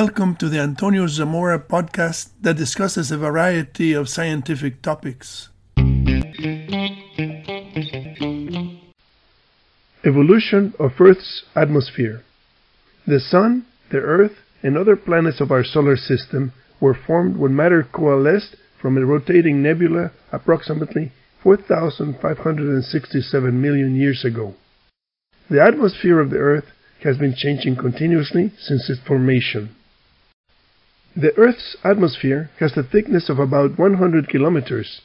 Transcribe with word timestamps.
Welcome 0.00 0.32
to 0.36 0.48
the 0.48 0.58
Antonio 0.58 1.06
Zamora 1.06 1.58
podcast 1.60 2.30
that 2.40 2.56
discusses 2.56 3.12
a 3.12 3.16
variety 3.16 3.92
of 3.92 4.08
scientific 4.08 4.82
topics. 4.82 5.50
Evolution 10.04 10.74
of 10.80 11.00
Earth's 11.00 11.44
atmosphere. 11.54 12.24
The 13.06 13.20
Sun, 13.20 13.66
the 13.92 13.98
Earth, 13.98 14.32
and 14.64 14.76
other 14.76 14.96
planets 14.96 15.40
of 15.40 15.52
our 15.52 15.62
solar 15.62 15.96
system 15.96 16.52
were 16.80 16.98
formed 17.06 17.36
when 17.36 17.54
matter 17.54 17.84
coalesced 17.84 18.56
from 18.82 18.98
a 18.98 19.06
rotating 19.06 19.62
nebula 19.62 20.10
approximately 20.32 21.12
4,567 21.44 23.62
million 23.62 23.94
years 23.94 24.24
ago. 24.24 24.56
The 25.48 25.62
atmosphere 25.62 26.18
of 26.18 26.30
the 26.30 26.38
Earth 26.38 26.66
has 27.04 27.16
been 27.16 27.36
changing 27.36 27.76
continuously 27.76 28.50
since 28.58 28.90
its 28.90 28.98
formation. 29.06 29.70
The 31.16 31.32
Earth's 31.36 31.76
atmosphere 31.84 32.50
has 32.58 32.76
a 32.76 32.82
thickness 32.82 33.28
of 33.28 33.38
about 33.38 33.78
100 33.78 34.28
kilometers, 34.28 35.00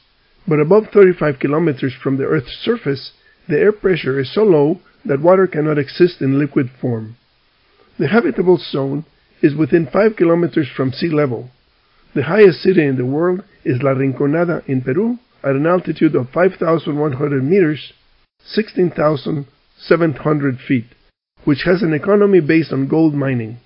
but 0.46 0.58
above 0.58 0.88
35 0.92 1.38
kilometers 1.38 1.94
from 1.94 2.16
the 2.16 2.24
Earth's 2.24 2.56
surface, 2.64 3.12
the 3.48 3.58
air 3.58 3.70
pressure 3.72 4.18
is 4.18 4.34
so 4.34 4.42
low 4.42 4.80
that 5.04 5.20
water 5.20 5.46
cannot 5.46 5.78
exist 5.78 6.20
in 6.20 6.38
liquid 6.38 6.68
form. 6.80 7.16
The 7.98 8.08
habitable 8.08 8.58
zone 8.58 9.04
is 9.40 9.54
within 9.54 9.86
5 9.86 10.16
kilometers 10.16 10.68
from 10.68 10.92
sea 10.92 11.08
level. 11.08 11.50
The 12.14 12.24
highest 12.24 12.60
city 12.60 12.84
in 12.84 12.96
the 12.96 13.06
world 13.06 13.44
is 13.64 13.82
La 13.82 13.92
Rinconada 13.92 14.62
in 14.66 14.82
Peru 14.82 15.18
at 15.44 15.54
an 15.54 15.66
altitude 15.66 16.16
of 16.16 16.30
5,100 16.30 17.44
meters, 17.44 17.92
16,700 18.44 20.58
feet 20.58 20.86
which 21.44 21.62
has 21.64 21.82
an 21.82 21.94
economy 21.94 22.40
based 22.40 22.72
on 22.72 22.88
gold 22.88 23.14
mining. 23.14 23.58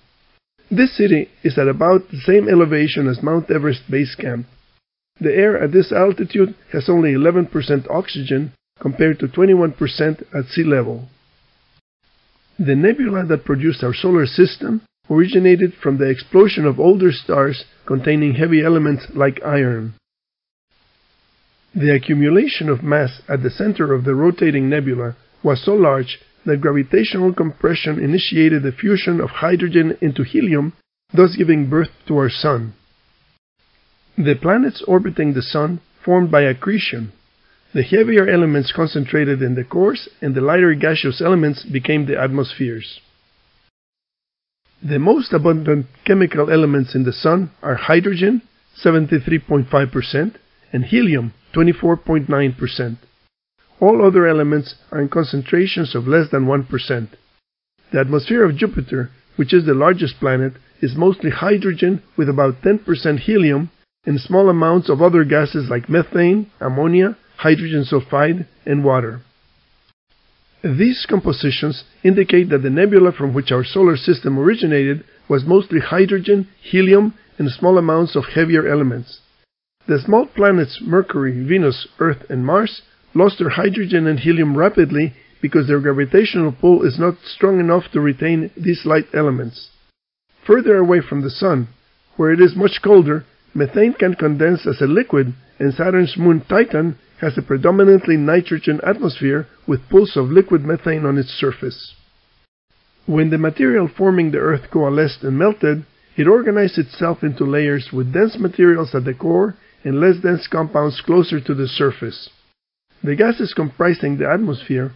This 0.71 0.97
city 0.97 1.29
is 1.43 1.57
at 1.57 1.67
about 1.67 2.09
the 2.09 2.17
same 2.17 2.49
elevation 2.49 3.07
as 3.07 3.21
Mount 3.21 3.51
Everest 3.51 3.83
Base 3.89 4.15
Camp. 4.15 4.47
The 5.19 5.33
air 5.33 5.61
at 5.61 5.71
this 5.71 5.91
altitude 5.91 6.55
has 6.71 6.89
only 6.89 7.13
11% 7.13 7.89
oxygen 7.89 8.51
compared 8.79 9.19
to 9.19 9.27
21% 9.27 10.23
at 10.33 10.45
sea 10.45 10.63
level. 10.63 11.07
The 12.57 12.75
nebula 12.75 13.25
that 13.25 13.45
produced 13.45 13.83
our 13.83 13.93
solar 13.93 14.25
system 14.25 14.81
originated 15.09 15.73
from 15.81 15.97
the 15.97 16.09
explosion 16.09 16.65
of 16.65 16.79
older 16.79 17.11
stars 17.11 17.65
containing 17.85 18.33
heavy 18.33 18.63
elements 18.63 19.05
like 19.13 19.43
iron. 19.45 19.93
The 21.75 21.93
accumulation 21.93 22.69
of 22.69 22.83
mass 22.83 23.21
at 23.29 23.43
the 23.43 23.49
center 23.49 23.93
of 23.93 24.03
the 24.03 24.15
rotating 24.15 24.69
nebula 24.69 25.15
was 25.43 25.63
so 25.63 25.73
large 25.73 26.19
that 26.45 26.61
gravitational 26.61 27.33
compression 27.33 27.99
initiated 27.99 28.63
the 28.63 28.71
fusion 28.71 29.19
of 29.19 29.29
hydrogen 29.29 29.97
into 30.01 30.23
helium, 30.23 30.73
thus 31.13 31.35
giving 31.35 31.69
birth 31.69 31.89
to 32.07 32.17
our 32.17 32.29
Sun. 32.29 32.73
The 34.17 34.35
planets 34.35 34.83
orbiting 34.87 35.33
the 35.33 35.41
Sun 35.41 35.81
formed 36.03 36.31
by 36.31 36.41
accretion. 36.41 37.11
The 37.73 37.83
heavier 37.83 38.29
elements 38.29 38.71
concentrated 38.73 39.41
in 39.41 39.55
the 39.55 39.63
cores, 39.63 40.07
and 40.21 40.33
the 40.33 40.41
lighter 40.41 40.73
gaseous 40.75 41.21
elements 41.21 41.63
became 41.63 42.05
the 42.05 42.19
atmospheres. 42.19 43.01
The 44.81 44.99
most 44.99 45.33
abundant 45.33 45.87
chemical 46.05 46.49
elements 46.51 46.95
in 46.95 47.03
the 47.03 47.11
Sun 47.11 47.51
are 47.61 47.75
hydrogen, 47.75 48.43
73.5%, 48.83 50.35
and 50.71 50.85
helium, 50.85 51.33
24.9%. 51.53 52.97
All 53.79 54.05
other 54.05 54.27
elements 54.27 54.75
are 54.91 55.01
in 55.01 55.09
concentrations 55.09 55.95
of 55.95 56.07
less 56.07 56.29
than 56.31 56.45
1%. 56.45 57.07
The 57.91 57.99
atmosphere 57.99 58.43
of 58.43 58.55
Jupiter, 58.55 59.11
which 59.35 59.53
is 59.53 59.65
the 59.65 59.73
largest 59.73 60.19
planet, 60.19 60.53
is 60.81 60.95
mostly 60.95 61.29
hydrogen 61.29 62.01
with 62.17 62.29
about 62.29 62.61
10% 62.61 63.19
helium 63.19 63.69
and 64.05 64.19
small 64.19 64.49
amounts 64.49 64.89
of 64.89 65.01
other 65.01 65.23
gases 65.23 65.69
like 65.69 65.89
methane, 65.89 66.49
ammonia, 66.59 67.17
hydrogen 67.37 67.83
sulfide, 67.83 68.45
and 68.65 68.83
water. 68.83 69.21
These 70.63 71.05
compositions 71.07 71.83
indicate 72.03 72.49
that 72.49 72.63
the 72.63 72.69
nebula 72.69 73.11
from 73.11 73.33
which 73.33 73.51
our 73.51 73.63
solar 73.63 73.97
system 73.97 74.39
originated 74.39 75.03
was 75.29 75.45
mostly 75.45 75.79
hydrogen, 75.79 76.47
helium, 76.61 77.13
and 77.37 77.51
small 77.51 77.77
amounts 77.77 78.15
of 78.15 78.25
heavier 78.33 78.67
elements. 78.67 79.19
The 79.87 79.99
small 79.99 80.25
planets 80.25 80.79
Mercury, 80.81 81.45
Venus, 81.45 81.87
Earth, 81.99 82.25
and 82.29 82.45
Mars 82.45 82.81
lost 83.15 83.39
their 83.39 83.49
hydrogen 83.49 84.05
and 84.05 84.19
helium 84.19 84.55
rapidly 84.55 85.13
because 85.41 85.67
their 85.67 85.79
gravitational 85.79 86.51
pull 86.51 86.85
is 86.85 86.99
not 86.99 87.15
strong 87.23 87.59
enough 87.59 87.83
to 87.91 88.01
retain 88.01 88.51
these 88.57 88.85
light 88.85 89.05
elements. 89.13 89.69
Further 90.45 90.77
away 90.77 91.01
from 91.01 91.21
the 91.21 91.29
Sun, 91.29 91.67
where 92.17 92.31
it 92.31 92.41
is 92.41 92.55
much 92.55 92.81
colder, 92.83 93.25
methane 93.53 93.93
can 93.93 94.15
condense 94.15 94.67
as 94.67 94.81
a 94.81 94.85
liquid, 94.85 95.33
and 95.59 95.73
Saturn's 95.73 96.15
moon 96.17 96.43
Titan 96.47 96.97
has 97.21 97.37
a 97.37 97.41
predominantly 97.41 98.17
nitrogen 98.17 98.79
atmosphere 98.85 99.47
with 99.67 99.87
pools 99.89 100.17
of 100.17 100.29
liquid 100.29 100.63
methane 100.63 101.05
on 101.05 101.17
its 101.17 101.29
surface. 101.29 101.95
When 103.05 103.29
the 103.29 103.37
material 103.37 103.87
forming 103.87 104.31
the 104.31 104.39
Earth 104.39 104.69
coalesced 104.71 105.23
and 105.23 105.37
melted, 105.37 105.85
it 106.17 106.27
organized 106.27 106.77
itself 106.77 107.23
into 107.23 107.45
layers 107.45 107.89
with 107.93 108.13
dense 108.13 108.37
materials 108.37 108.95
at 108.95 109.05
the 109.05 109.13
core 109.13 109.55
and 109.83 109.99
less 109.99 110.17
dense 110.21 110.47
compounds 110.47 111.01
closer 111.01 111.39
to 111.39 111.53
the 111.53 111.67
surface. 111.67 112.29
The 113.05 113.15
gases 113.15 113.53
comprising 113.53 114.17
the 114.17 114.27
atmosphere 114.27 114.91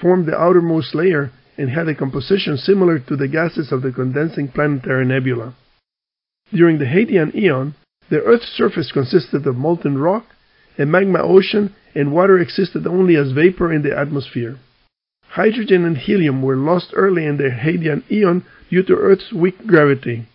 formed 0.00 0.26
the 0.26 0.36
outermost 0.36 0.96
layer 0.96 1.30
and 1.56 1.70
had 1.70 1.86
a 1.86 1.94
composition 1.94 2.56
similar 2.56 2.98
to 2.98 3.14
the 3.14 3.28
gases 3.28 3.70
of 3.70 3.82
the 3.82 3.92
condensing 3.92 4.48
planetary 4.48 5.06
nebula. 5.06 5.54
During 6.52 6.78
the 6.78 6.86
Hadean 6.86 7.32
Eon, 7.36 7.76
the 8.10 8.20
Earth's 8.20 8.48
surface 8.48 8.90
consisted 8.90 9.46
of 9.46 9.56
molten 9.56 9.96
rock, 9.96 10.26
a 10.76 10.84
magma 10.84 11.20
ocean, 11.22 11.72
and 11.94 12.10
water 12.10 12.36
existed 12.36 12.84
only 12.84 13.14
as 13.14 13.30
vapor 13.30 13.72
in 13.72 13.82
the 13.82 13.96
atmosphere. 13.96 14.56
Hydrogen 15.28 15.84
and 15.84 15.96
helium 15.96 16.42
were 16.42 16.56
lost 16.56 16.92
early 16.96 17.24
in 17.24 17.36
the 17.36 17.50
Hadean 17.50 18.02
Eon 18.10 18.44
due 18.70 18.82
to 18.82 18.96
Earth's 18.96 19.32
weak 19.32 19.68
gravity. 19.68 20.26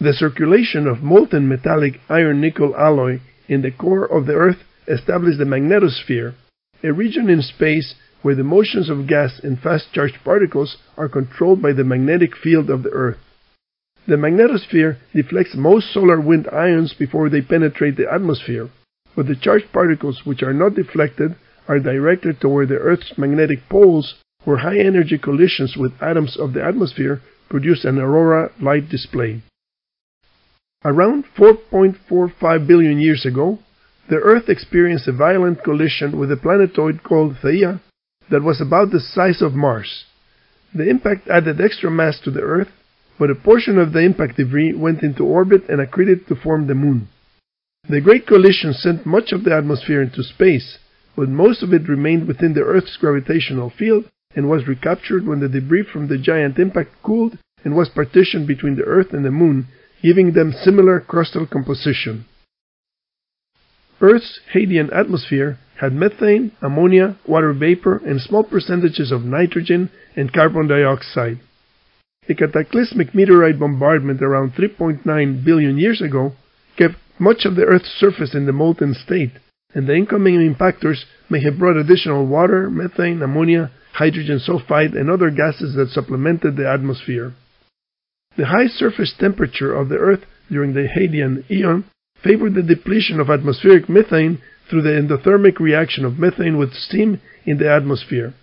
The 0.00 0.14
circulation 0.14 0.88
of 0.88 1.04
molten 1.04 1.46
metallic 1.46 2.00
iron 2.08 2.40
nickel 2.40 2.74
alloy 2.74 3.20
in 3.46 3.62
the 3.62 3.70
core 3.70 4.04
of 4.04 4.26
the 4.26 4.34
Earth 4.34 4.64
established 4.86 5.38
the 5.38 5.44
magnetosphere, 5.44 6.34
a 6.82 6.92
region 6.92 7.28
in 7.28 7.42
space 7.42 7.94
where 8.22 8.34
the 8.34 8.44
motions 8.44 8.88
of 8.90 9.06
gas 9.06 9.40
and 9.42 9.58
fast 9.58 9.92
charged 9.92 10.18
particles 10.24 10.76
are 10.96 11.08
controlled 11.08 11.62
by 11.62 11.72
the 11.72 11.84
magnetic 11.84 12.36
field 12.36 12.68
of 12.70 12.82
the 12.82 12.90
Earth. 12.90 13.18
The 14.06 14.16
magnetosphere 14.16 14.96
deflects 15.14 15.54
most 15.54 15.92
solar 15.92 16.20
wind 16.20 16.48
ions 16.52 16.94
before 16.94 17.28
they 17.28 17.42
penetrate 17.42 17.96
the 17.96 18.12
atmosphere, 18.12 18.68
but 19.14 19.26
the 19.26 19.36
charged 19.36 19.72
particles 19.72 20.22
which 20.24 20.42
are 20.42 20.54
not 20.54 20.74
deflected 20.74 21.34
are 21.68 21.78
directed 21.78 22.40
toward 22.40 22.68
the 22.68 22.76
Earth's 22.76 23.16
magnetic 23.16 23.68
poles, 23.68 24.14
where 24.44 24.58
high 24.58 24.78
energy 24.78 25.18
collisions 25.18 25.76
with 25.76 25.92
atoms 26.02 26.36
of 26.38 26.52
the 26.54 26.64
atmosphere 26.64 27.20
produce 27.48 27.84
an 27.84 27.98
aurora 27.98 28.50
light 28.60 28.88
display. 28.88 29.42
Around 30.84 31.24
4.45 31.36 32.66
billion 32.66 32.98
years 32.98 33.26
ago, 33.26 33.58
the 34.10 34.16
Earth 34.16 34.48
experienced 34.48 35.06
a 35.06 35.12
violent 35.12 35.62
collision 35.62 36.18
with 36.18 36.32
a 36.32 36.36
planetoid 36.36 37.04
called 37.04 37.36
Theia 37.36 37.80
that 38.28 38.42
was 38.42 38.60
about 38.60 38.90
the 38.90 38.98
size 38.98 39.40
of 39.40 39.54
Mars. 39.54 40.04
The 40.74 40.90
impact 40.90 41.28
added 41.28 41.60
extra 41.60 41.92
mass 41.92 42.18
to 42.24 42.32
the 42.32 42.40
Earth, 42.40 42.70
but 43.20 43.30
a 43.30 43.36
portion 43.36 43.78
of 43.78 43.92
the 43.92 44.00
impact 44.00 44.36
debris 44.36 44.74
went 44.74 45.04
into 45.04 45.24
orbit 45.24 45.62
and 45.68 45.80
accreted 45.80 46.26
to 46.26 46.34
form 46.34 46.66
the 46.66 46.74
Moon. 46.74 47.08
The 47.88 48.00
Great 48.00 48.26
Collision 48.26 48.72
sent 48.72 49.06
much 49.06 49.30
of 49.30 49.44
the 49.44 49.54
atmosphere 49.54 50.02
into 50.02 50.24
space, 50.24 50.78
but 51.14 51.28
most 51.28 51.62
of 51.62 51.72
it 51.72 51.88
remained 51.88 52.26
within 52.26 52.54
the 52.54 52.62
Earth's 52.62 52.96
gravitational 52.96 53.70
field 53.70 54.06
and 54.34 54.48
was 54.48 54.66
recaptured 54.66 55.24
when 55.24 55.38
the 55.38 55.48
debris 55.48 55.84
from 55.84 56.08
the 56.08 56.18
giant 56.18 56.58
impact 56.58 56.90
cooled 57.04 57.38
and 57.64 57.76
was 57.76 57.88
partitioned 57.88 58.48
between 58.48 58.74
the 58.74 58.84
Earth 58.84 59.12
and 59.12 59.24
the 59.24 59.30
Moon, 59.30 59.68
giving 60.02 60.32
them 60.32 60.52
similar 60.52 61.00
crustal 61.00 61.48
composition. 61.48 62.24
Earth's 64.00 64.40
Hadean 64.54 64.90
atmosphere 64.96 65.58
had 65.80 65.92
methane, 65.92 66.52
ammonia, 66.62 67.16
water 67.26 67.52
vapor, 67.52 68.00
and 68.06 68.20
small 68.20 68.44
percentages 68.44 69.12
of 69.12 69.24
nitrogen 69.24 69.90
and 70.16 70.32
carbon 70.32 70.68
dioxide. 70.68 71.40
A 72.28 72.34
cataclysmic 72.34 73.14
meteorite 73.14 73.58
bombardment 73.58 74.22
around 74.22 74.52
3.9 74.52 75.44
billion 75.44 75.78
years 75.78 76.00
ago 76.00 76.32
kept 76.76 76.94
much 77.18 77.44
of 77.44 77.56
the 77.56 77.64
Earth's 77.64 77.94
surface 77.98 78.34
in 78.34 78.46
the 78.46 78.52
molten 78.52 78.94
state, 78.94 79.32
and 79.74 79.86
the 79.86 79.94
incoming 79.94 80.36
impactors 80.36 81.04
may 81.28 81.42
have 81.42 81.58
brought 81.58 81.76
additional 81.76 82.26
water, 82.26 82.70
methane, 82.70 83.20
ammonia, 83.22 83.70
hydrogen 83.92 84.38
sulfide, 84.38 84.94
and 84.94 85.10
other 85.10 85.30
gases 85.30 85.74
that 85.74 85.90
supplemented 85.90 86.56
the 86.56 86.68
atmosphere. 86.68 87.34
The 88.36 88.46
high 88.46 88.68
surface 88.68 89.14
temperature 89.18 89.74
of 89.74 89.88
the 89.88 89.96
Earth 89.96 90.24
during 90.50 90.72
the 90.72 90.88
Hadean 90.88 91.44
Eon 91.50 91.84
favored 92.22 92.54
the 92.54 92.62
depletion 92.62 93.20
of 93.20 93.30
atmospheric 93.30 93.88
methane 93.88 94.40
through 94.68 94.82
the 94.82 94.90
endothermic 94.90 95.58
reaction 95.58 96.04
of 96.04 96.18
methane 96.18 96.56
with 96.56 96.72
steam 96.72 97.20
in 97.44 97.58
the 97.58 97.70
atmosphere. 97.70 98.34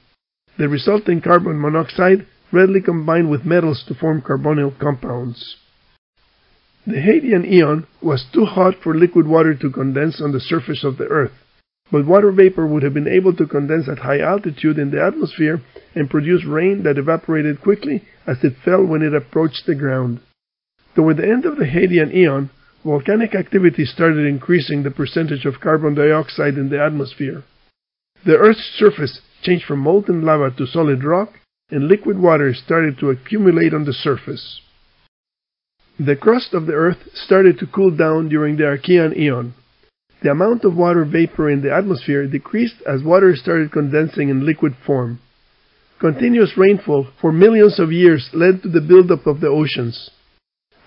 The 0.58 0.68
resulting 0.68 1.22
carbon 1.22 1.60
monoxide 1.62 2.26
readily 2.52 2.82
combined 2.82 3.30
with 3.30 3.46
metals 3.46 3.84
to 3.88 3.94
form 3.94 4.22
carbonyl 4.22 4.78
compounds. 4.80 5.58
The 6.86 6.94
Hadean 6.94 7.46
Eon 7.46 7.86
was 8.02 8.26
too 8.34 8.46
hot 8.46 8.76
for 8.82 8.96
liquid 8.96 9.28
water 9.28 9.54
to 9.54 9.70
condense 9.70 10.22
on 10.22 10.32
the 10.32 10.40
surface 10.40 10.84
of 10.84 10.98
the 10.98 11.08
Earth, 11.08 11.34
but 11.92 12.06
water 12.06 12.32
vapor 12.32 12.66
would 12.66 12.84
have 12.84 12.94
been 12.94 13.08
able 13.08 13.34
to 13.34 13.46
condense 13.46 13.88
at 13.90 14.00
high 14.00 14.20
altitude 14.20 14.80
in 14.80 14.92
the 14.92 15.04
atmosphere 15.04 15.62
and 15.96 16.10
produce 16.10 16.46
rain 16.46 16.84
that 16.84 16.98
evaporated 16.98 17.62
quickly 17.62 18.04
as 18.26 18.44
it 18.44 18.56
fell 18.64 18.86
when 18.86 19.02
it 19.02 19.14
approached 19.14 19.66
the 19.66 19.76
ground. 19.76 20.22
Toward 20.96 21.18
the 21.18 21.28
end 21.28 21.46
of 21.46 21.58
the 21.58 21.66
Hadean 21.66 22.14
Eon, 22.14 22.50
volcanic 22.88 23.36
activity 23.36 23.84
started 23.84 24.26
increasing 24.26 24.82
the 24.82 24.98
percentage 25.00 25.46
of 25.46 25.60
carbon 25.60 25.94
dioxide 25.94 26.54
in 26.54 26.70
the 26.70 26.82
atmosphere. 26.82 27.44
The 28.26 28.38
Earth's 28.38 28.72
surface 28.80 29.20
changed 29.44 29.66
from 29.66 29.80
molten 29.80 30.22
lava 30.22 30.52
to 30.58 30.66
solid 30.66 31.04
rock, 31.04 31.34
and 31.70 31.90
liquid 31.90 32.18
water 32.18 32.54
started 32.54 32.98
to 32.98 33.10
accumulate 33.10 33.74
on 33.74 33.84
the 33.84 33.92
surface. 33.92 34.62
The 36.00 36.16
crust 36.16 36.54
of 36.54 36.66
the 36.66 36.74
Earth 36.74 37.10
started 37.14 37.60
to 37.60 37.68
cool 37.68 37.92
down 37.92 38.30
during 38.30 38.56
the 38.56 38.64
Archean 38.64 39.18
Eon. 39.18 39.54
The 40.24 40.32
amount 40.32 40.64
of 40.64 40.78
water 40.78 41.04
vapor 41.04 41.50
in 41.50 41.62
the 41.62 41.74
atmosphere 41.74 42.26
decreased 42.26 42.82
as 42.88 43.04
water 43.04 43.36
started 43.36 43.74
condensing 43.74 44.30
in 44.30 44.46
liquid 44.46 44.76
form. 44.86 45.20
Continuous 46.00 46.54
rainfall 46.56 47.08
for 47.20 47.34
millions 47.34 47.80
of 47.80 47.92
years 47.92 48.30
led 48.34 48.64
to 48.64 48.70
the 48.70 48.82
buildup 48.82 49.28
of 49.28 49.42
the 49.42 49.50
oceans. 49.50 50.10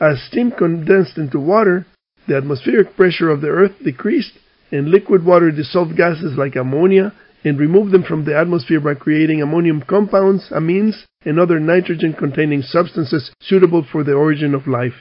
As 0.00 0.23
steam 0.23 0.50
condensed 0.50 1.19
into 1.19 1.38
water, 1.38 1.85
the 2.26 2.37
atmospheric 2.37 2.96
pressure 2.96 3.31
of 3.31 3.40
the 3.40 3.49
Earth 3.49 3.72
decreased, 3.84 4.32
and 4.70 4.88
liquid 4.88 5.25
water 5.25 5.50
dissolved 5.50 5.96
gases 5.96 6.37
like 6.37 6.56
ammonia 6.56 7.12
and 7.44 7.58
removed 7.58 7.93
them 7.93 8.02
from 8.02 8.25
the 8.25 8.37
atmosphere 8.37 8.81
by 8.81 8.94
creating 8.94 9.40
ammonium 9.40 9.82
compounds, 9.82 10.49
amines, 10.50 11.05
and 11.25 11.38
other 11.38 11.58
nitrogen 11.58 12.12
containing 12.12 12.62
substances 12.62 13.31
suitable 13.40 13.84
for 13.90 14.05
the 14.05 14.12
origin 14.12 14.55
of 14.55 14.67
life. 14.67 14.94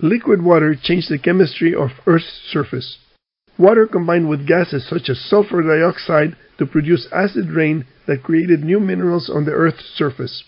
Liquid 0.00 0.42
water 0.42 0.74
changed 0.80 1.10
the 1.10 1.18
chemistry 1.18 1.74
of 1.74 1.90
Earth's 2.06 2.40
surface. 2.50 2.98
Water 3.58 3.86
combined 3.86 4.28
with 4.28 4.46
gases 4.46 4.88
such 4.88 5.10
as 5.10 5.20
sulfur 5.20 5.62
dioxide 5.62 6.36
to 6.58 6.66
produce 6.66 7.06
acid 7.12 7.50
rain 7.50 7.84
that 8.06 8.22
created 8.22 8.64
new 8.64 8.80
minerals 8.80 9.30
on 9.30 9.44
the 9.44 9.52
Earth's 9.52 9.84
surface. 9.94 10.44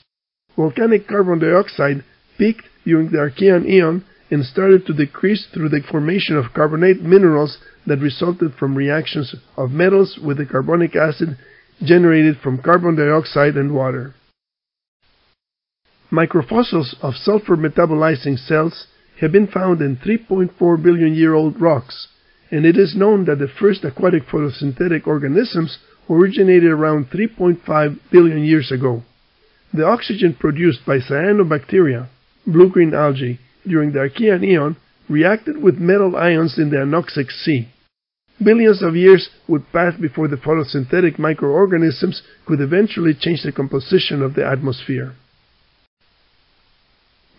Volcanic 0.57 1.07
carbon 1.07 1.39
dioxide 1.39 2.05
peaked 2.39 2.65
during 2.85 3.11
the 3.11 3.19
Archean 3.19 3.69
Eon 3.69 4.05
and 4.33 4.47
started 4.47 4.87
to 4.87 4.95
decrease 4.95 5.47
through 5.53 5.69
the 5.69 5.83
formation 5.91 6.39
of 6.39 6.55
carbonate 6.55 7.03
minerals 7.03 7.59
that 7.87 7.99
resulted 7.99 8.55
from 8.55 8.75
reactions 8.75 9.35
of 9.59 9.71
metals 9.71 10.19
with 10.25 10.39
the 10.39 10.47
carbonic 10.47 10.97
acid 10.97 11.37
generated 11.83 12.39
from 12.43 12.57
carbon 12.57 12.97
dioxide 12.97 13.57
and 13.57 13.75
water. 13.75 14.15
Microfossils 16.11 16.95
of 17.03 17.15
sulfur 17.15 17.59
metabolizing 17.59 18.39
cells 18.39 18.87
have 19.21 19.33
been 19.33 19.47
found 19.47 19.83
in 19.83 19.99
3.4 19.99 20.83
billion 20.83 21.15
year 21.15 21.35
old 21.35 21.61
rocks, 21.61 22.09
and 22.51 22.65
it 22.65 22.79
is 22.79 22.97
known 22.97 23.27
that 23.27 23.39
the 23.39 23.53
first 23.61 23.85
aquatic 23.85 24.23
photosynthetic 24.25 25.07
organisms 25.07 25.77
originated 26.09 26.71
around 26.71 27.11
3.5 27.11 27.99
billion 28.11 28.43
years 28.43 28.73
ago. 28.73 29.03
The 29.75 29.85
oxygen 29.85 30.35
produced 30.41 30.87
by 30.87 31.01
cyanobacteria, 31.01 32.09
blue-green 32.47 32.95
algae, 32.95 33.39
during 33.67 33.93
the 33.93 34.01
Archean 34.01 34.45
Eon 34.45 34.77
reacted 35.09 35.63
with 35.63 35.79
metal 35.79 36.17
ions 36.17 36.59
in 36.59 36.71
the 36.71 36.77
anoxic 36.77 37.31
sea. 37.31 37.69
Billions 38.43 38.83
of 38.83 38.97
years 38.97 39.29
would 39.47 39.71
pass 39.73 39.95
before 40.01 40.29
the 40.29 40.37
photosynthetic 40.37 41.19
microorganisms 41.19 42.23
could 42.47 42.61
eventually 42.61 43.15
change 43.15 43.43
the 43.43 43.53
composition 43.53 44.23
of 44.23 44.35
the 44.35 44.45
atmosphere. 44.45 45.15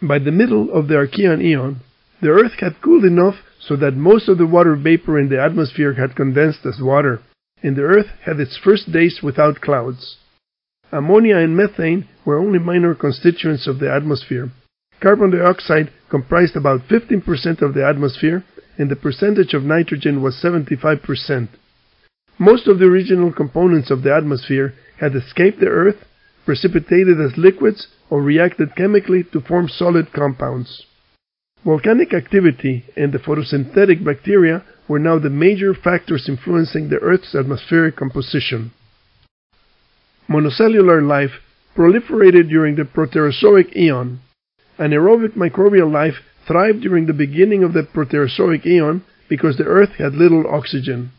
By 0.02 0.20
the 0.20 0.32
middle 0.32 0.72
of 0.72 0.88
the 0.88 0.96
Archean 0.96 1.42
Eon, 1.42 1.82
the 2.22 2.30
Earth 2.30 2.54
had 2.60 2.82
cooled 2.82 3.06
enough 3.06 3.36
so 3.60 3.76
that 3.78 3.96
most 3.96 4.30
of 4.30 4.38
the 4.38 4.48
water 4.48 4.76
vapor 4.76 5.20
in 5.20 5.30
the 5.30 5.42
atmosphere 5.42 5.94
had 5.94 6.16
condensed 6.16 6.66
as 6.66 6.82
water, 6.82 7.22
and 7.62 7.76
the 7.76 7.82
Earth 7.82 8.08
had 8.26 8.40
its 8.40 8.58
first 8.58 8.92
days 8.92 9.20
without 9.24 9.62
clouds. 9.62 10.18
Ammonia 10.92 11.38
and 11.38 11.58
methane 11.58 12.08
were 12.26 12.38
only 12.38 12.60
minor 12.60 12.94
constituents 12.94 13.68
of 13.68 13.80
the 13.80 13.92
atmosphere. 13.92 14.52
Carbon 15.04 15.32
dioxide 15.32 15.92
comprised 16.10 16.56
about 16.56 16.88
15% 16.88 17.62
of 17.62 17.74
the 17.74 17.86
atmosphere, 17.86 18.46
and 18.78 18.90
the 18.90 18.96
percentage 18.96 19.54
of 19.54 19.64
nitrogen 19.64 20.22
was 20.22 20.42
75%. 20.42 21.50
Most 22.40 22.68
of 22.68 22.80
the 22.80 22.86
original 22.86 23.34
components 23.34 23.92
of 23.92 24.04
the 24.04 24.16
atmosphere 24.16 24.74
had 25.02 25.14
escaped 25.14 25.60
the 25.60 25.68
Earth, 25.68 26.06
precipitated 26.46 27.20
as 27.20 27.38
liquids, 27.38 27.90
or 28.10 28.22
reacted 28.22 28.78
chemically 28.78 29.26
to 29.34 29.42
form 29.42 29.68
solid 29.68 30.14
compounds. 30.14 30.86
Volcanic 31.66 32.14
activity 32.14 32.86
and 32.96 33.12
the 33.12 33.20
photosynthetic 33.20 34.06
bacteria 34.06 34.64
were 34.88 35.00
now 35.00 35.20
the 35.20 35.30
major 35.30 35.74
factors 35.74 36.30
influencing 36.30 36.88
the 36.88 37.00
Earth's 37.00 37.36
atmospheric 37.36 37.98
composition. 37.98 38.72
Monocellular 40.30 41.06
life 41.06 41.42
proliferated 41.76 42.48
during 42.48 42.76
the 42.76 42.84
Proterozoic 42.84 43.76
eon. 43.76 44.22
Anaerobic 44.80 45.36
microbial 45.36 45.92
life 45.92 46.16
thrived 46.48 46.82
during 46.82 47.06
the 47.06 47.14
beginning 47.14 47.64
of 47.64 47.74
the 47.74 47.84
Proterozoic 47.84 48.66
eon 48.66 49.04
because 49.30 49.58
the 49.58 49.66
Earth 49.66 49.92
had 49.98 50.14
little 50.14 50.46
oxygen. 50.48 51.12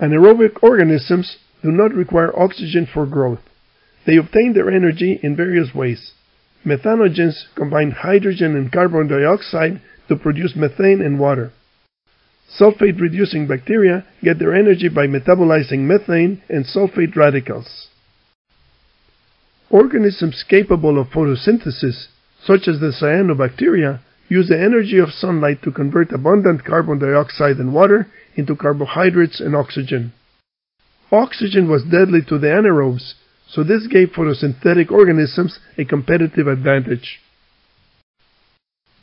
Anaerobic 0.00 0.62
organisms 0.62 1.36
do 1.62 1.70
not 1.70 1.94
require 1.94 2.38
oxygen 2.38 2.86
for 2.92 3.06
growth. 3.06 3.40
They 4.06 4.16
obtain 4.16 4.52
their 4.52 4.70
energy 4.70 5.18
in 5.22 5.36
various 5.36 5.74
ways. 5.74 6.12
Methanogens 6.64 7.44
combine 7.54 7.92
hydrogen 7.92 8.56
and 8.56 8.72
carbon 8.72 9.08
dioxide 9.08 9.80
to 10.08 10.16
produce 10.16 10.54
methane 10.56 11.00
and 11.00 11.18
water. 11.18 11.52
Sulfate 12.58 13.00
reducing 13.00 13.46
bacteria 13.46 14.04
get 14.22 14.38
their 14.38 14.54
energy 14.54 14.88
by 14.88 15.06
metabolizing 15.06 15.80
methane 15.80 16.42
and 16.48 16.66
sulfate 16.66 17.16
radicals. 17.16 17.88
Organisms 19.70 20.44
capable 20.48 20.98
of 20.98 21.08
photosynthesis, 21.08 22.06
such 22.44 22.68
as 22.68 22.80
the 22.80 22.92
cyanobacteria, 22.92 24.00
use 24.28 24.48
the 24.48 24.60
energy 24.60 24.98
of 24.98 25.10
sunlight 25.10 25.62
to 25.62 25.72
convert 25.72 26.12
abundant 26.12 26.64
carbon 26.64 26.98
dioxide 26.98 27.56
and 27.56 27.72
water 27.72 28.06
into 28.36 28.56
carbohydrates 28.56 29.40
and 29.40 29.54
oxygen. 29.54 30.12
Oxygen 31.10 31.68
was 31.68 31.84
deadly 31.84 32.20
to 32.28 32.38
the 32.38 32.48
anaerobes, 32.48 33.14
so 33.46 33.62
this 33.62 33.86
gave 33.86 34.08
photosynthetic 34.08 34.90
organisms 34.90 35.58
a 35.78 35.84
competitive 35.84 36.46
advantage. 36.46 37.20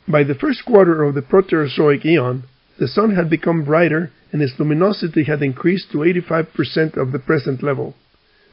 By 0.06 0.24
the 0.24 0.34
first 0.34 0.64
quarter 0.64 1.02
of 1.02 1.14
the 1.14 1.22
Proterozoic 1.22 2.04
eon, 2.04 2.44
the 2.78 2.88
sun 2.88 3.14
had 3.14 3.30
become 3.30 3.64
brighter 3.64 4.10
and 4.32 4.42
its 4.42 4.58
luminosity 4.58 5.24
had 5.24 5.42
increased 5.42 5.92
to 5.92 5.98
85% 5.98 6.96
of 6.96 7.12
the 7.12 7.18
present 7.18 7.62
level. 7.62 7.94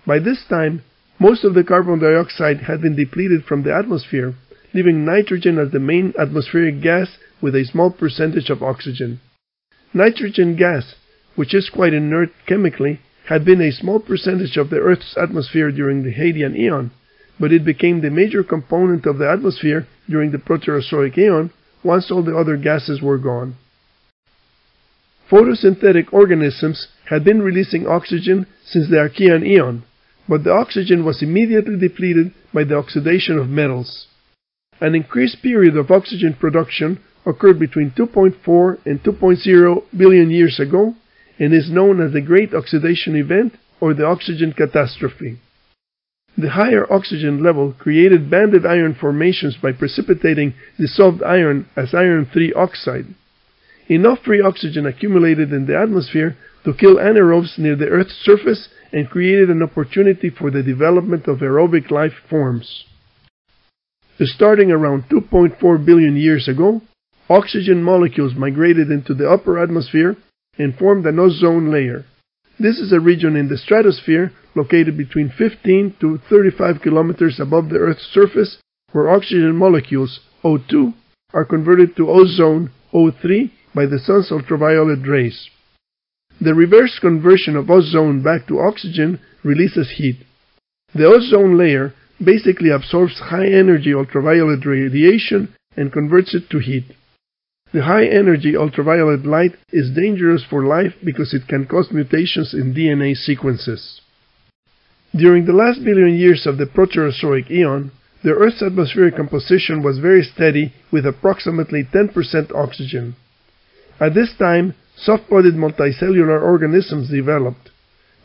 By 0.06 0.20
this 0.20 0.46
time, 0.48 0.84
most 1.20 1.44
of 1.44 1.54
the 1.54 1.64
carbon 1.64 2.00
dioxide 2.00 2.62
had 2.62 2.82
been 2.82 2.96
depleted 2.96 3.44
from 3.44 3.64
the 3.64 3.76
atmosphere, 3.76 4.34
leaving 4.74 5.04
nitrogen 5.04 5.58
as 5.58 5.72
the 5.72 5.80
main 5.80 6.14
atmospheric 6.18 6.82
gas 6.82 7.18
with 7.42 7.56
a 7.56 7.66
small 7.66 7.92
percentage 7.92 8.50
of 8.50 8.64
oxygen. 8.64 9.20
Nitrogen 9.94 10.56
gas, 10.56 10.96
which 11.36 11.54
is 11.54 11.70
quite 11.70 11.94
inert 11.94 12.30
chemically, 12.46 13.00
had 13.28 13.44
been 13.44 13.62
a 13.62 13.72
small 13.72 14.00
percentage 14.00 14.58
of 14.58 14.70
the 14.70 14.78
Earth's 14.78 15.16
atmosphere 15.22 15.72
during 15.72 16.04
the 16.04 16.14
Hadean 16.14 16.56
Eon, 16.58 16.92
but 17.40 17.52
it 17.52 17.66
became 17.66 18.02
the 18.02 18.10
major 18.10 18.44
component 18.44 19.06
of 19.06 19.18
the 19.18 19.30
atmosphere 19.30 19.88
during 20.10 20.32
the 20.32 20.38
Proterozoic 20.38 21.18
Eon 21.18 21.52
once 21.84 22.12
all 22.12 22.24
the 22.24 22.36
other 22.36 22.58
gases 22.58 23.02
were 23.02 23.18
gone. 23.18 23.56
Photosynthetic 25.30 26.12
organisms 26.12 26.88
had 27.10 27.24
been 27.24 27.42
releasing 27.42 27.88
oxygen 27.88 28.48
since 28.66 28.90
the 28.90 28.98
Archean 28.98 29.46
Eon, 29.46 29.84
but 30.30 30.44
the 30.44 30.54
oxygen 30.54 31.04
was 31.04 31.24
immediately 31.24 31.76
depleted 31.76 32.32
by 32.54 32.64
the 32.64 32.78
oxidation 32.78 33.40
of 33.40 33.50
metals. 33.50 34.06
An 34.80 34.94
increased 34.94 35.42
period 35.42 35.76
of 35.76 35.90
oxygen 35.90 36.36
production 36.40 37.00
occurred 37.26 37.60
between 37.60 37.92
2.4 37.92 38.78
and 38.86 39.04
2.0 39.04 39.84
billion 39.98 40.30
years 40.30 40.60
ago 40.60 40.94
and 41.40 41.52
is 41.52 41.72
known 41.72 42.00
as 42.00 42.14
the 42.14 42.22
Great 42.22 42.54
Oxidation 42.54 43.16
Event 43.16 43.54
or 43.82 43.96
the 43.96 44.06
Oxygen 44.06 44.54
Catastrophe. 44.54 45.40
The 46.38 46.52
higher 46.52 46.86
oxygen 46.94 47.44
level 47.44 47.74
created 47.78 48.30
banded 48.30 48.66
iron 48.66 48.94
formations 48.94 49.58
by 49.62 49.72
precipitating 49.72 50.54
dissolved 50.78 51.24
iron 51.24 51.66
as 51.76 51.94
iron 51.94 52.30
3 52.32 52.54
oxide. 52.54 53.08
Enough 53.88 54.20
free 54.24 54.42
oxygen 54.42 54.86
accumulated 54.86 55.52
in 55.52 55.66
the 55.66 55.78
atmosphere 55.78 56.38
to 56.70 56.78
kill 56.78 56.98
anaerobes 56.98 57.58
near 57.58 57.76
the 57.76 57.88
Earth's 57.88 58.14
surface 58.22 58.70
and 58.92 59.10
created 59.10 59.50
an 59.50 59.64
opportunity 59.64 60.30
for 60.30 60.52
the 60.52 60.62
development 60.62 61.28
of 61.28 61.40
aerobic 61.40 61.90
life 61.90 62.14
forms. 62.30 62.86
Starting 64.22 64.70
around 64.72 65.06
2.4 65.10 65.84
billion 65.84 66.16
years 66.16 66.48
ago, 66.48 66.82
oxygen 67.28 67.82
molecules 67.82 68.36
migrated 68.36 68.92
into 68.92 69.16
the 69.16 69.28
upper 69.28 69.58
atmosphere 69.58 70.16
and 70.60 70.78
formed 70.78 71.08
an 71.08 71.18
ozone 71.18 71.72
layer. 71.72 72.06
This 72.60 72.78
is 72.78 72.94
a 72.94 73.00
region 73.00 73.36
in 73.36 73.48
the 73.48 73.58
stratosphere 73.58 74.32
located 74.56 74.96
between 74.96 75.34
15 75.36 75.96
to 76.02 76.20
35 76.30 76.82
kilometers 76.84 77.40
above 77.40 77.70
the 77.70 77.78
Earth's 77.78 78.08
surface, 78.14 78.58
where 78.92 79.10
oxygen 79.10 79.56
molecules, 79.56 80.20
O2, 80.44 80.94
are 81.34 81.46
converted 81.46 81.96
to 81.96 82.10
ozone, 82.10 82.70
O3, 82.94 83.50
by 83.74 83.88
the 83.88 83.98
sun's 83.98 84.32
ultraviolet 84.32 85.08
rays. 85.08 85.50
The 86.42 86.54
reverse 86.54 87.00
conversion 87.00 87.56
of 87.58 87.70
ozone 87.70 88.24
back 88.24 88.48
to 88.48 88.60
oxygen 88.60 89.20
releases 89.44 89.92
heat. 89.98 90.18
The 90.96 91.06
ozone 91.06 91.58
layer 91.58 91.94
basically 92.24 92.70
absorbs 92.70 93.20
high 93.20 93.48
energy 93.48 93.94
ultraviolet 93.94 94.66
radiation 94.66 95.54
and 95.76 95.92
converts 95.92 96.34
it 96.34 96.50
to 96.50 96.60
heat. 96.60 96.86
The 97.72 97.84
high 97.84 98.06
energy 98.06 98.56
ultraviolet 98.58 99.26
light 99.26 99.56
is 99.72 99.92
dangerous 99.92 100.44
for 100.50 100.66
life 100.66 100.94
because 101.04 101.34
it 101.34 101.48
can 101.48 101.66
cause 101.66 101.92
mutations 101.92 102.54
in 102.54 102.74
DNA 102.74 103.16
sequences. 103.16 104.02
During 105.16 105.46
the 105.46 105.54
last 105.54 105.84
billion 105.84 106.16
years 106.16 106.48
of 106.48 106.58
the 106.58 106.66
Proterozoic 106.66 107.52
eon, 107.52 107.92
the 108.24 108.32
Earth's 108.34 108.62
atmospheric 108.62 109.16
composition 109.16 109.84
was 109.84 110.00
very 110.00 110.24
steady 110.24 110.74
with 110.92 111.06
approximately 111.06 111.84
10% 111.84 112.54
oxygen. 112.56 113.16
At 114.00 114.14
this 114.14 114.34
time, 114.38 114.76
soft-bodied 115.02 115.54
multicellular 115.54 116.42
organisms 116.42 117.10
developed. 117.10 117.70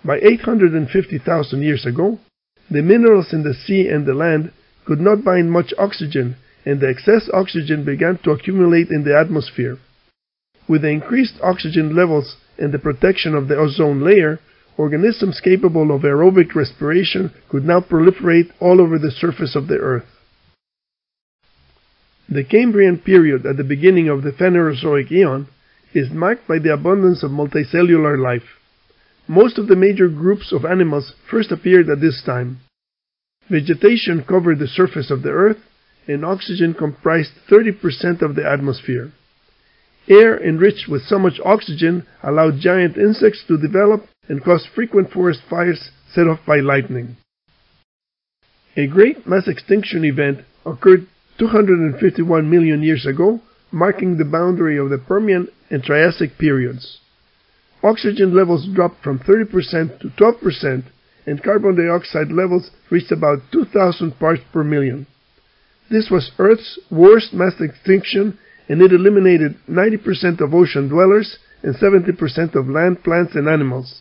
By 0.04 0.18
850,000 0.18 1.62
years 1.62 1.86
ago, 1.86 2.18
the 2.70 2.82
minerals 2.82 3.32
in 3.32 3.42
the 3.42 3.54
sea 3.54 3.88
and 3.88 4.06
the 4.06 4.14
land 4.14 4.52
could 4.84 5.00
not 5.00 5.24
bind 5.24 5.50
much 5.50 5.72
oxygen, 5.78 6.36
and 6.66 6.80
the 6.80 6.88
excess 6.88 7.28
oxygen 7.32 7.84
began 7.84 8.18
to 8.24 8.30
accumulate 8.30 8.88
in 8.88 9.04
the 9.04 9.16
atmosphere. 9.16 9.78
With 10.68 10.82
the 10.82 10.90
increased 10.90 11.34
oxygen 11.42 11.94
levels 11.94 12.36
and 12.58 12.72
the 12.72 12.78
protection 12.78 13.34
of 13.34 13.48
the 13.48 13.56
ozone 13.56 14.02
layer, 14.02 14.40
organisms 14.76 15.40
capable 15.40 15.94
of 15.94 16.02
aerobic 16.02 16.54
respiration 16.54 17.30
could 17.48 17.64
now 17.64 17.80
proliferate 17.80 18.50
all 18.60 18.80
over 18.80 18.98
the 18.98 19.10
surface 19.10 19.54
of 19.54 19.68
the 19.68 19.76
Earth. 19.76 20.06
The 22.28 22.44
Cambrian 22.44 22.98
period 22.98 23.44
at 23.46 23.58
the 23.58 23.64
beginning 23.64 24.08
of 24.08 24.22
the 24.22 24.32
Phanerozoic 24.32 25.12
eon 25.12 25.48
is 25.94 26.10
marked 26.10 26.46
by 26.48 26.58
the 26.58 26.72
abundance 26.72 27.22
of 27.22 27.30
multicellular 27.30 28.18
life. 28.18 28.58
Most 29.28 29.56
of 29.58 29.68
the 29.68 29.76
major 29.76 30.08
groups 30.08 30.52
of 30.52 30.64
animals 30.64 31.14
first 31.30 31.50
appeared 31.50 31.88
at 31.88 32.00
this 32.00 32.22
time. 32.26 32.58
Vegetation 33.48 34.24
covered 34.28 34.58
the 34.58 34.66
surface 34.66 35.10
of 35.10 35.22
the 35.22 35.30
Earth, 35.30 35.58
and 36.06 36.24
oxygen 36.24 36.74
comprised 36.74 37.32
30% 37.50 38.20
of 38.20 38.34
the 38.34 38.46
atmosphere. 38.46 39.12
Air 40.08 40.36
enriched 40.42 40.88
with 40.88 41.02
so 41.02 41.18
much 41.18 41.40
oxygen 41.44 42.06
allowed 42.22 42.60
giant 42.60 42.96
insects 42.98 43.42
to 43.48 43.56
develop 43.56 44.06
and 44.28 44.44
caused 44.44 44.68
frequent 44.74 45.10
forest 45.10 45.40
fires 45.48 45.90
set 46.12 46.26
off 46.26 46.40
by 46.46 46.56
lightning. 46.56 47.16
A 48.76 48.86
great 48.86 49.26
mass 49.26 49.48
extinction 49.48 50.04
event 50.04 50.40
occurred 50.66 51.06
251 51.38 52.50
million 52.50 52.82
years 52.82 53.06
ago, 53.06 53.40
marking 53.74 54.16
the 54.16 54.24
boundary 54.24 54.78
of 54.78 54.88
the 54.88 54.98
Permian 54.98 55.48
and 55.68 55.82
Triassic 55.82 56.38
periods. 56.38 57.00
Oxygen 57.82 58.34
levels 58.34 58.66
dropped 58.74 59.02
from 59.02 59.18
30% 59.18 60.00
to 60.00 60.08
12%, 60.08 60.84
and 61.26 61.42
carbon 61.42 61.76
dioxide 61.76 62.30
levels 62.30 62.70
reached 62.90 63.12
about 63.12 63.40
2,000 63.52 64.18
parts 64.18 64.42
per 64.52 64.62
million. 64.62 65.06
This 65.90 66.08
was 66.10 66.30
Earth's 66.38 66.78
worst 66.90 67.34
mass 67.34 67.60
extinction 67.60 68.38
and 68.68 68.80
it 68.80 68.92
eliminated 68.92 69.56
90% 69.68 70.40
of 70.40 70.54
ocean 70.54 70.88
dwellers 70.88 71.38
and 71.62 71.74
70% 71.74 72.54
of 72.54 72.68
land 72.68 73.02
plants 73.04 73.34
and 73.34 73.48
animals. 73.48 74.00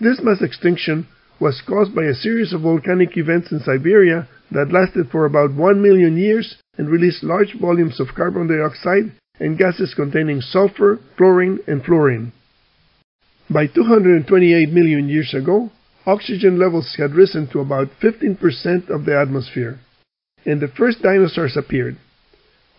This 0.00 0.20
mass 0.22 0.42
extinction 0.42 1.06
was 1.42 1.60
caused 1.66 1.92
by 1.92 2.04
a 2.04 2.14
series 2.14 2.52
of 2.52 2.60
volcanic 2.60 3.16
events 3.16 3.50
in 3.50 3.58
Siberia 3.58 4.28
that 4.52 4.70
lasted 4.70 5.10
for 5.10 5.26
about 5.26 5.52
1 5.52 5.82
million 5.82 6.16
years 6.16 6.54
and 6.78 6.88
released 6.88 7.24
large 7.24 7.52
volumes 7.60 7.98
of 7.98 8.14
carbon 8.14 8.46
dioxide 8.46 9.10
and 9.40 9.58
gases 9.58 9.92
containing 9.92 10.40
sulfur, 10.40 11.00
chlorine, 11.16 11.58
and 11.66 11.84
fluorine. 11.84 12.30
By 13.50 13.66
228 13.66 14.70
million 14.70 15.08
years 15.08 15.34
ago, 15.34 15.72
oxygen 16.06 16.60
levels 16.60 16.94
had 16.96 17.10
risen 17.10 17.48
to 17.48 17.58
about 17.58 17.88
15% 18.00 18.88
of 18.88 19.04
the 19.04 19.18
atmosphere, 19.18 19.80
and 20.46 20.60
the 20.60 20.68
first 20.68 21.02
dinosaurs 21.02 21.56
appeared. 21.56 21.96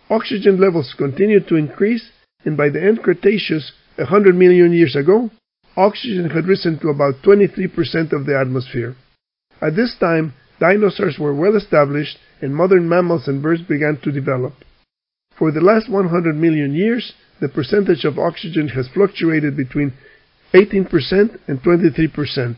Oxygen 0.08 0.58
levels 0.58 0.94
continued 0.96 1.46
to 1.48 1.56
increase, 1.56 2.10
and 2.46 2.56
by 2.56 2.70
the 2.70 2.82
end 2.82 3.02
Cretaceous, 3.02 3.72
100 3.96 4.34
million 4.34 4.72
years 4.72 4.96
ago, 4.96 5.30
oxygen 5.76 6.30
had 6.30 6.46
risen 6.46 6.78
to 6.80 6.88
about 6.88 7.22
23% 7.22 8.12
of 8.12 8.26
the 8.26 8.38
atmosphere. 8.38 8.96
At 9.60 9.76
this 9.76 9.96
time, 9.98 10.34
dinosaurs 10.60 11.18
were 11.18 11.34
well 11.34 11.56
established 11.56 12.18
and 12.40 12.54
modern 12.54 12.88
mammals 12.88 13.28
and 13.28 13.42
birds 13.42 13.62
began 13.62 13.98
to 14.02 14.12
develop. 14.12 14.54
For 15.38 15.50
the 15.50 15.60
last 15.60 15.88
100 15.90 16.36
million 16.36 16.74
years, 16.74 17.12
the 17.40 17.48
percentage 17.48 18.04
of 18.04 18.18
oxygen 18.18 18.68
has 18.68 18.88
fluctuated 18.88 19.56
between 19.56 19.92
18% 20.54 21.38
and 21.48 21.60
23%. 21.62 22.56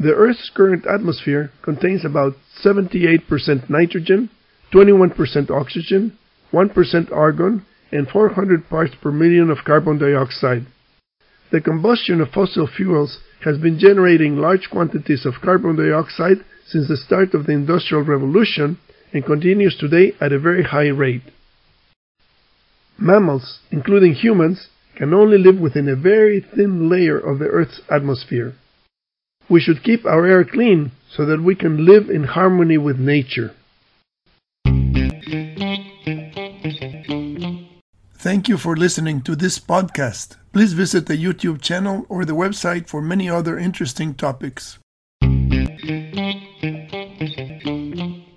The 0.00 0.12
Earth's 0.12 0.50
current 0.54 0.86
atmosphere 0.86 1.50
contains 1.62 2.04
about 2.04 2.34
78% 2.62 3.70
nitrogen, 3.70 4.30
21% 4.72 5.50
oxygen, 5.50 6.18
1% 6.52 7.12
argon, 7.12 7.64
and 7.90 8.06
400 8.08 8.68
parts 8.68 8.94
per 9.02 9.10
million 9.10 9.50
of 9.50 9.64
carbon 9.64 9.98
dioxide. 9.98 10.66
The 11.50 11.60
combustion 11.60 12.20
of 12.20 12.28
fossil 12.30 12.66
fuels 12.66 13.20
has 13.44 13.56
been 13.58 13.78
generating 13.78 14.36
large 14.36 14.68
quantities 14.70 15.24
of 15.24 15.40
carbon 15.42 15.76
dioxide 15.76 16.44
since 16.66 16.88
the 16.88 16.96
start 16.96 17.32
of 17.32 17.46
the 17.46 17.52
Industrial 17.52 18.04
Revolution 18.04 18.78
and 19.12 19.24
continues 19.24 19.76
today 19.76 20.12
at 20.20 20.32
a 20.32 20.38
very 20.38 20.64
high 20.64 20.88
rate. 20.88 21.22
Mammals, 22.98 23.60
including 23.70 24.12
humans, 24.12 24.68
can 24.96 25.14
only 25.14 25.38
live 25.38 25.58
within 25.58 25.88
a 25.88 25.96
very 25.96 26.40
thin 26.40 26.90
layer 26.90 27.18
of 27.18 27.38
the 27.38 27.46
Earth's 27.46 27.80
atmosphere. 27.90 28.54
We 29.48 29.60
should 29.60 29.82
keep 29.82 30.04
our 30.04 30.26
air 30.26 30.44
clean 30.44 30.92
so 31.10 31.24
that 31.24 31.42
we 31.42 31.54
can 31.54 31.86
live 31.86 32.10
in 32.10 32.24
harmony 32.24 32.76
with 32.76 32.98
nature. 32.98 33.54
Thank 38.20 38.48
you 38.48 38.58
for 38.58 38.76
listening 38.76 39.20
to 39.22 39.36
this 39.36 39.60
podcast. 39.60 40.38
Please 40.52 40.72
visit 40.72 41.06
the 41.06 41.16
YouTube 41.16 41.62
channel 41.62 42.04
or 42.08 42.24
the 42.24 42.34
website 42.34 42.88
for 42.88 43.00
many 43.00 43.30
other 43.30 43.56
interesting 43.56 44.12
topics. 44.12 44.80